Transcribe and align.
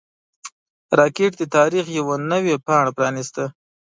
راکټ 0.99 1.31
د 1.37 1.43
تاریخ 1.55 1.85
یوه 1.99 2.15
نوې 2.31 2.55
پاڼه 2.65 2.91
پرانیسته 2.97 3.43